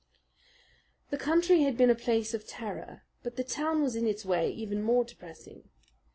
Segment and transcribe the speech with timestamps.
[1.11, 4.49] The country had been a place of terror; but the town was in its way
[4.49, 5.69] even more depressing.